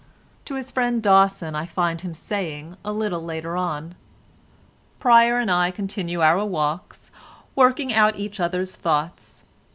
To 0.45 0.55
his 0.55 0.71
friend 0.71 0.99
Dawson 0.99 1.53
I 1.53 1.67
find 1.67 2.01
him 2.01 2.15
saying 2.15 2.75
a 2.83 2.91
little 2.91 3.21
later 3.23 3.55
on: 3.55 3.93
"Pryer 4.99 5.37
and 5.37 5.51
I 5.51 5.69
continue 5.69 6.21
our 6.21 6.43
walks, 6.43 7.11
working 7.55 7.93
out 7.93 8.15
each 8.15 8.39
other's 8.39 8.75
thoughts. 8.75 9.45